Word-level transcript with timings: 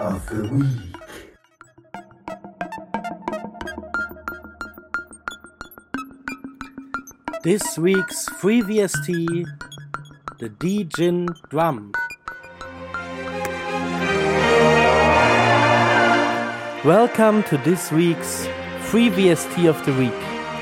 Of 0.00 0.26
the 0.28 0.48
week. 0.48 0.94
This 7.42 7.78
week's 7.78 8.28
free 8.28 8.62
VST, 8.62 9.44
the 10.38 10.48
Djinn 10.50 11.26
drum. 11.50 11.92
Welcome 16.84 17.42
to 17.44 17.58
this 17.58 17.90
week's 17.90 18.46
free 18.80 19.10
VST 19.10 19.68
of 19.68 19.84
the 19.84 19.94
week 19.94 20.12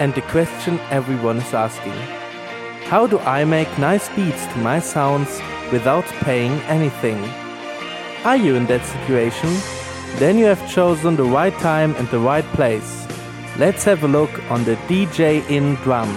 and 0.00 0.12
the 0.14 0.22
question 0.22 0.80
everyone 0.90 1.36
is 1.36 1.54
asking. 1.54 1.92
How 2.88 3.06
do 3.06 3.18
I 3.20 3.44
make 3.44 3.78
nice 3.78 4.08
beats 4.16 4.44
to 4.46 4.58
my 4.58 4.80
sounds 4.80 5.40
without 5.70 6.04
paying 6.24 6.52
anything? 6.62 7.43
Are 8.24 8.38
you 8.38 8.54
in 8.54 8.64
that 8.66 8.86
situation? 8.86 9.50
Then 10.16 10.38
you 10.38 10.46
have 10.46 10.66
chosen 10.66 11.14
the 11.14 11.24
right 11.24 11.52
time 11.58 11.94
and 11.96 12.08
the 12.08 12.18
right 12.18 12.46
place. 12.54 13.06
Let's 13.58 13.84
have 13.84 14.02
a 14.02 14.08
look 14.08 14.32
on 14.50 14.64
the 14.64 14.76
Djinn 14.88 15.74
drum. 15.82 16.08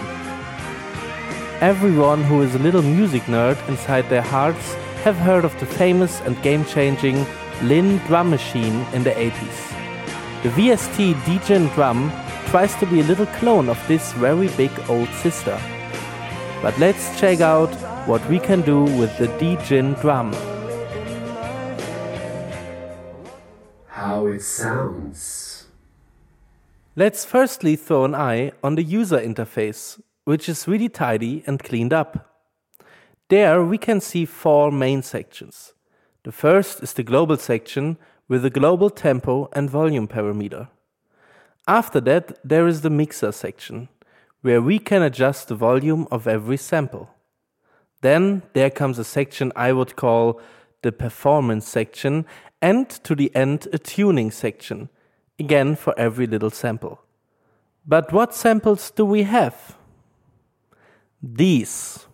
Everyone 1.59 2.23
who 2.23 2.44
is 2.44 2.55
a 2.55 2.59
little 2.59 2.81
music 2.81 3.23
nerd 3.23 3.58
inside 3.67 4.08
their 4.08 4.22
hearts 4.22 4.73
have 5.03 5.17
heard 5.17 5.44
of 5.44 5.59
the 5.59 5.66
famous 5.66 6.22
and 6.22 6.41
game-changing 6.41 7.25
Linn 7.64 7.97
drum 8.08 8.30
machine 8.30 8.86
in 8.94 9.03
the 9.03 9.11
80s. 9.11 9.73
The 10.44 10.49
VST 10.49 11.14
DJ 11.25 11.73
drum 11.75 12.09
tries 12.45 12.73
to 12.75 12.86
be 12.86 13.02
a 13.02 13.03
little 13.03 13.25
clone 13.25 13.67
of 13.67 13.86
this 13.89 14.14
very 14.14 14.47
big 14.55 14.71
old 14.88 15.09
sister. 15.09 15.59
But 16.61 16.80
let's 16.80 17.19
check 17.19 17.42
out 17.42 17.75
what 18.08 18.25
we 18.30 18.39
can 18.39 18.61
do 18.61 18.83
with 18.83 19.17
the 19.17 19.27
DJ 19.27 19.99
drum. 19.99 20.31
It 24.33 24.42
sounds. 24.42 25.67
Let's 26.95 27.25
firstly 27.25 27.75
throw 27.75 28.06
an 28.06 28.16
eye 28.16 28.52
on 28.64 28.75
the 28.75 28.83
user 28.83 29.20
interface, 29.20 30.02
which 30.25 30.50
is 30.50 30.67
really 30.67 30.89
tidy 30.89 31.44
and 31.47 31.64
cleaned 31.64 31.94
up. 31.94 32.44
There 33.30 33.64
we 33.64 33.78
can 33.78 34.02
see 34.02 34.25
four 34.25 34.72
main 34.72 35.02
sections. 35.02 35.73
The 36.23 36.31
first 36.31 36.83
is 36.83 36.94
the 36.94 37.03
global 37.03 37.38
section 37.38 37.98
with 38.28 38.44
the 38.44 38.50
global 38.50 38.89
tempo 38.89 39.50
and 39.53 39.70
volume 39.70 40.08
parameter. 40.08 40.70
After 41.67 42.02
that, 42.02 42.38
there 42.44 42.67
is 42.67 42.81
the 42.81 42.89
mixer 42.89 43.31
section, 43.31 43.89
where 44.42 44.61
we 44.61 44.80
can 44.80 45.02
adjust 45.02 45.48
the 45.48 45.55
volume 45.55 46.08
of 46.11 46.28
every 46.28 46.58
sample. 46.58 47.09
Then 48.02 48.44
there 48.53 48.70
comes 48.70 49.00
a 49.00 49.03
section 49.03 49.52
I 49.55 49.73
would 49.73 49.95
call 49.95 50.42
the 50.88 50.91
performance 50.93 51.67
section, 51.67 52.25
and 52.61 52.89
to 52.89 53.13
the 53.13 53.30
end, 53.35 53.67
a 53.73 53.77
tuning 53.77 54.31
section, 54.31 54.88
again 55.38 55.75
for 55.75 55.93
every 55.99 56.25
little 56.25 56.49
sample. 56.49 57.02
But 57.86 58.14
what 58.14 58.33
samples 58.33 58.89
do 58.89 59.03
we 59.03 59.23
have? 59.23 59.76
These. 61.21 62.05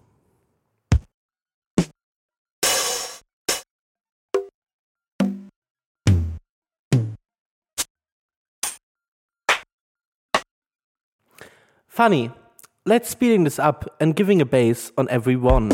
Funny, 11.88 12.31
let's 12.88 13.09
speeding 13.09 13.44
this 13.44 13.59
up 13.59 13.95
and 14.00 14.16
giving 14.16 14.41
a 14.41 14.45
bass 14.45 14.91
on 14.97 15.07
every 15.09 15.35
one. 15.35 15.73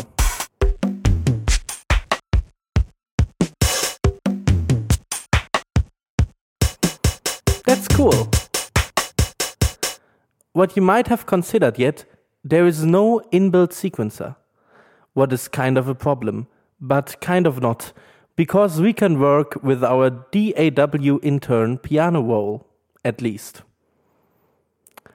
That's 7.80 7.96
cool. 7.96 8.28
What 10.52 10.76
you 10.76 10.82
might 10.82 11.06
have 11.06 11.24
considered 11.24 11.78
yet, 11.78 12.04
there 12.44 12.66
is 12.66 12.84
no 12.84 13.22
inbuilt 13.32 13.70
sequencer. 13.70 14.36
What 15.14 15.32
is 15.32 15.48
kind 15.48 15.78
of 15.78 15.88
a 15.88 15.94
problem, 15.94 16.46
but 16.78 17.18
kind 17.22 17.46
of 17.46 17.62
not, 17.62 17.94
because 18.36 18.82
we 18.82 18.92
can 18.92 19.18
work 19.18 19.62
with 19.62 19.82
our 19.82 20.10
DAW 20.10 21.20
intern 21.22 21.78
piano 21.78 22.20
roll, 22.20 22.66
at 23.02 23.22
least. 23.22 23.62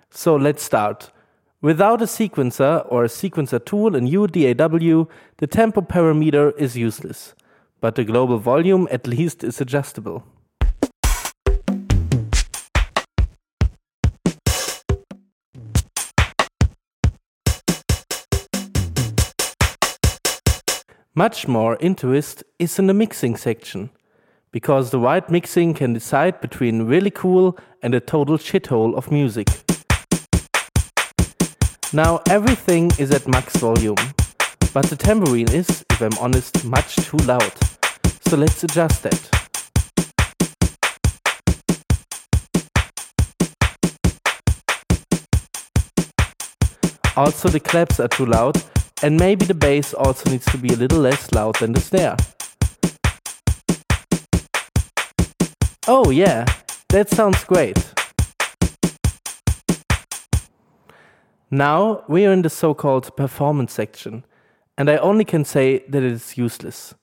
So 0.10 0.36
let's 0.36 0.64
start. 0.64 1.12
Without 1.62 2.02
a 2.02 2.06
sequencer 2.06 2.84
or 2.90 3.04
a 3.04 3.10
sequencer 3.10 3.64
tool 3.64 3.96
in 3.96 4.08
UDAW, 4.08 5.08
the 5.38 5.46
tempo 5.46 5.82
parameter 5.82 6.52
is 6.58 6.76
useless, 6.76 7.36
but 7.80 7.94
the 7.94 8.04
global 8.04 8.40
volume 8.40 8.88
at 8.90 9.06
least 9.06 9.44
is 9.44 9.62
adjustable. 9.62 10.24
Much 21.18 21.48
more 21.48 21.78
interest 21.80 22.44
is 22.60 22.78
in 22.78 22.88
the 22.88 22.94
mixing 22.94 23.38
section, 23.38 23.90
because 24.52 24.92
the 24.92 25.00
right 25.00 25.30
mixing 25.30 25.74
can 25.74 25.94
decide 25.94 26.42
between 26.42 26.82
really 26.82 27.10
cool 27.10 27.58
and 27.82 27.96
a 27.96 28.02
total 28.02 28.38
shithole 28.38 28.94
of 28.96 29.10
music. 29.10 29.48
Now 31.94 32.20
everything 32.28 32.92
is 33.00 33.12
at 33.12 33.30
max 33.30 33.56
volume, 33.56 33.96
but 34.74 34.88
the 34.88 34.98
tambourine 34.98 35.50
is, 35.54 35.86
if 35.90 36.02
I'm 36.02 36.18
honest, 36.20 36.66
much 36.66 36.98
too 36.98 37.20
loud. 37.20 37.54
So 38.28 38.36
let's 38.36 38.62
adjust 38.66 39.04
that. 39.04 39.30
Also 47.16 47.48
the 47.48 47.62
claps 47.62 48.02
are 48.02 48.10
too 48.10 48.26
loud 48.26 48.62
and 49.04 49.18
maybe 49.20 49.46
the 49.46 49.54
bass 49.54 49.94
also 49.94 50.30
needs 50.30 50.46
to 50.46 50.58
be 50.58 50.74
a 50.74 50.78
little 50.78 51.00
less 51.00 51.32
loud 51.32 51.56
than 51.56 51.74
the 51.74 51.82
snare. 51.82 52.16
Oh 55.88 56.10
yeah, 56.10 56.46
that 56.90 57.10
sounds 57.10 57.44
great. 57.44 57.78
Now 61.52 62.04
we 62.08 62.26
are 62.26 62.34
in 62.34 62.42
the 62.42 62.50
so-called 62.50 63.16
performance 63.16 63.72
section, 63.74 64.26
and 64.78 64.90
I 64.90 64.98
only 64.98 65.26
can 65.26 65.46
say 65.46 65.84
that 65.90 66.02
it 66.04 66.12
is 66.12 66.38
useless. 66.38 66.96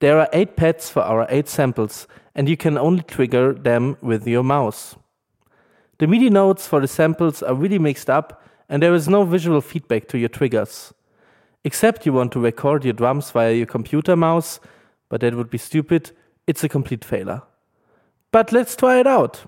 There 0.00 0.18
are 0.18 0.28
8 0.32 0.56
pads 0.56 0.90
for 0.90 1.02
our 1.02 1.26
8 1.28 1.48
samples, 1.48 2.08
and 2.34 2.48
you 2.48 2.56
can 2.56 2.78
only 2.78 3.02
trigger 3.02 3.52
them 3.52 3.96
with 4.00 4.26
your 4.26 4.42
mouse. 4.42 4.96
The 5.98 6.06
MIDI 6.06 6.30
notes 6.30 6.66
for 6.66 6.80
the 6.80 6.88
samples 6.88 7.42
are 7.42 7.54
really 7.54 7.78
mixed 7.78 8.10
up, 8.10 8.42
and 8.68 8.82
there 8.82 8.94
is 8.94 9.08
no 9.08 9.24
visual 9.24 9.60
feedback 9.60 10.08
to 10.08 10.18
your 10.18 10.30
triggers. 10.30 10.92
Except 11.64 12.04
you 12.04 12.12
want 12.12 12.32
to 12.32 12.40
record 12.40 12.84
your 12.84 12.92
drums 12.92 13.30
via 13.30 13.54
your 13.54 13.66
computer 13.66 14.14
mouse, 14.16 14.60
but 15.08 15.22
that 15.22 15.34
would 15.34 15.50
be 15.50 15.58
stupid, 15.58 16.12
it's 16.46 16.62
a 16.62 16.68
complete 16.68 17.04
failure. 17.04 17.42
But 18.30 18.52
let's 18.52 18.76
try 18.76 19.00
it 19.00 19.06
out. 19.06 19.44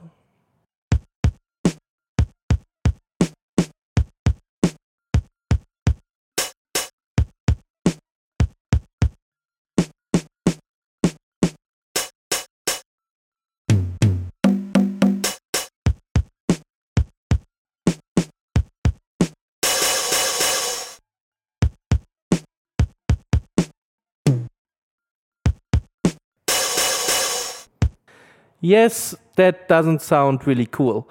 Yes, 28.60 29.14
that 29.36 29.68
doesn't 29.68 30.02
sound 30.02 30.46
really 30.46 30.66
cool, 30.66 31.08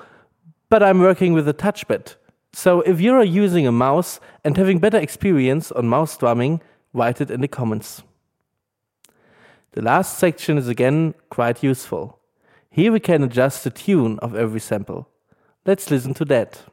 but 0.69 0.81
I'm 0.81 0.99
working 0.99 1.33
with 1.33 1.47
a 1.47 1.53
touchpad. 1.53 2.15
So 2.53 2.81
if 2.81 2.99
you're 2.99 3.23
using 3.23 3.67
a 3.67 3.71
mouse 3.71 4.19
and 4.43 4.57
having 4.57 4.79
better 4.79 4.97
experience 4.97 5.71
on 5.71 5.87
mouse 5.87 6.17
drumming, 6.17 6.61
write 6.93 7.21
it 7.21 7.29
in 7.29 7.41
the 7.41 7.47
comments. 7.47 8.01
The 9.73 9.81
last 9.81 10.17
section 10.17 10.57
is 10.57 10.69
again 10.69 11.13
quite 11.29 11.61
useful. 11.61 12.19
Here 12.69 12.91
we 12.91 12.99
can 12.99 13.23
adjust 13.23 13.63
the 13.63 13.69
tune 13.69 14.19
of 14.19 14.35
every 14.35 14.61
sample. 14.61 15.09
Let's 15.65 15.91
listen 15.91 16.13
to 16.15 16.25
that. 16.25 16.63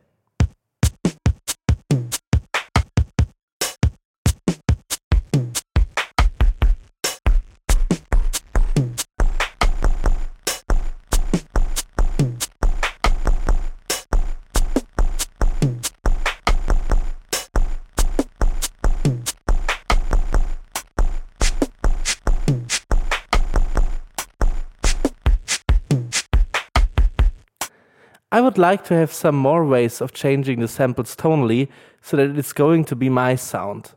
I 28.32 28.40
would 28.40 28.56
like 28.56 28.82
to 28.84 28.94
have 28.94 29.12
some 29.12 29.36
more 29.36 29.62
ways 29.62 30.00
of 30.00 30.14
changing 30.14 30.60
the 30.60 30.66
samples 30.66 31.14
tonally 31.14 31.68
so 32.00 32.16
that 32.16 32.38
it's 32.38 32.54
going 32.54 32.86
to 32.86 32.96
be 32.96 33.10
my 33.10 33.34
sound, 33.34 33.92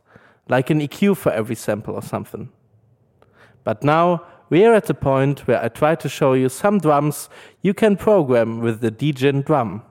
like 0.46 0.68
an 0.68 0.78
EQ 0.78 1.16
for 1.16 1.32
every 1.32 1.54
sample 1.54 1.94
or 1.94 2.02
something. 2.02 2.50
But 3.64 3.82
now 3.82 4.26
we 4.50 4.66
are 4.66 4.74
at 4.74 4.84
the 4.84 4.94
point 4.94 5.46
where 5.48 5.64
I 5.64 5.68
try 5.68 5.94
to 5.94 6.08
show 6.10 6.34
you 6.34 6.50
some 6.50 6.80
drums 6.80 7.30
you 7.62 7.72
can 7.72 7.96
program 7.96 8.60
with 8.60 8.82
the 8.82 8.90
Djinn 8.90 9.40
drum. 9.40 9.82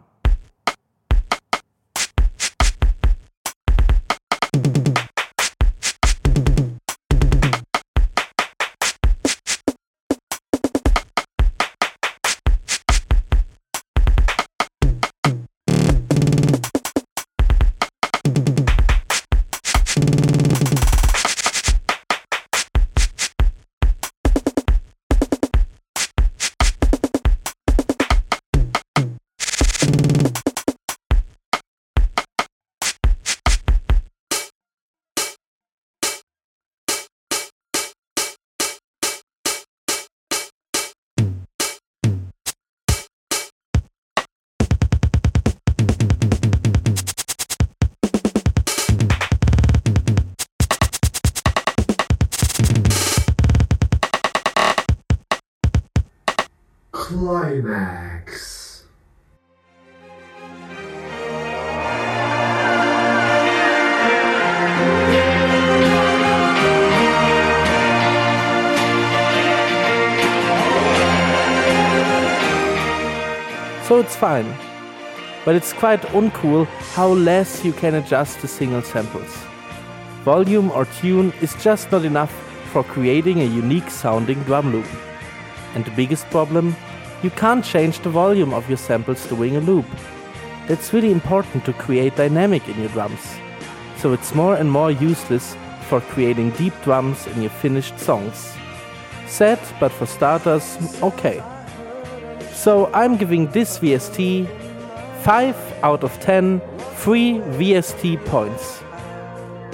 So 73.95 74.01
it's 74.01 74.15
fine. 74.17 74.53
But 75.45 75.55
it's 75.55 75.71
quite 75.71 76.01
uncool 76.11 76.65
how 76.95 77.07
less 77.07 77.63
you 77.63 77.71
can 77.71 77.95
adjust 77.95 78.41
the 78.41 78.47
single 78.49 78.81
samples. 78.81 79.33
Volume 80.25 80.69
or 80.71 80.83
tune 80.99 81.31
is 81.39 81.55
just 81.63 81.89
not 81.93 82.03
enough 82.03 82.33
for 82.73 82.83
creating 82.83 83.39
a 83.39 83.45
unique 83.45 83.89
sounding 83.89 84.43
drum 84.43 84.73
loop. 84.73 84.85
And 85.75 85.85
the 85.85 85.91
biggest 85.91 86.29
problem? 86.29 86.75
You 87.23 87.29
can't 87.29 87.63
change 87.63 87.99
the 87.99 88.09
volume 88.09 88.53
of 88.53 88.67
your 88.67 88.77
samples 88.77 89.25
during 89.27 89.55
a 89.55 89.61
loop. 89.61 89.85
That's 90.67 90.91
really 90.91 91.13
important 91.13 91.63
to 91.63 91.71
create 91.71 92.17
dynamic 92.17 92.67
in 92.67 92.77
your 92.77 92.89
drums. 92.89 93.37
So 93.95 94.11
it's 94.11 94.35
more 94.35 94.57
and 94.57 94.69
more 94.69 94.91
useless 94.91 95.55
for 95.87 96.01
creating 96.01 96.49
deep 96.57 96.73
drums 96.83 97.27
in 97.27 97.41
your 97.43 97.51
finished 97.61 97.97
songs. 97.97 98.51
Sad, 99.25 99.59
but 99.79 99.93
for 99.93 100.05
starters, 100.05 100.77
okay. 101.01 101.41
So 102.65 102.89
I'm 102.93 103.15
giving 103.15 103.45
this 103.51 103.77
VST 103.77 104.47
5 105.21 105.55
out 105.83 106.03
of 106.03 106.19
10 106.19 106.59
free 106.95 107.33
VST 107.59 108.25
points. 108.25 108.81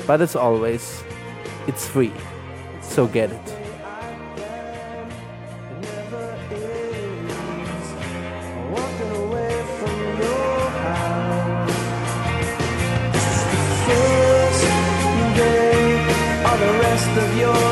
But 0.06 0.20
as 0.20 0.36
always, 0.36 1.02
it's 1.68 1.88
free, 1.88 2.12
so 2.82 3.08
get 3.08 3.32
it. 3.32 3.58
of 17.14 17.38
your 17.38 17.71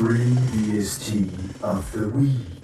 3 0.00 0.16
VST 0.16 1.62
of 1.62 1.92
the 1.92 2.08
week. 2.08 2.59